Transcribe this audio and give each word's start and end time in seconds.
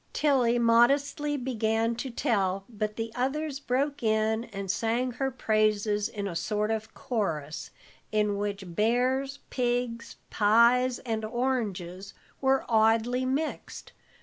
Tilly 0.13 0.57
modestly 0.57 1.37
began 1.37 1.95
to 1.97 2.09
tell, 2.09 2.65
but 2.67 2.95
the 2.95 3.11
others 3.13 3.59
broke 3.59 4.01
in 4.01 4.45
and 4.45 4.71
sang 4.71 5.11
her 5.11 5.29
praises 5.29 6.09
in 6.09 6.27
a 6.27 6.35
sort 6.35 6.71
of 6.71 6.95
chorus, 6.95 7.69
in 8.11 8.35
which 8.35 8.63
bears, 8.73 9.37
pigs, 9.51 10.15
pies, 10.31 10.97
and 10.97 11.23
oranges 11.23 12.15
were 12.41 12.65
oddly 12.67 13.25
mixed. 13.27 13.91